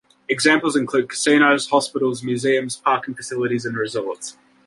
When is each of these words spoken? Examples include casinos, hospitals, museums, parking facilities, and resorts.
Examples 0.27 0.75
include 0.75 1.09
casinos, 1.09 1.69
hospitals, 1.69 2.23
museums, 2.23 2.75
parking 2.75 3.13
facilities, 3.13 3.65
and 3.67 3.77
resorts. 3.77 4.35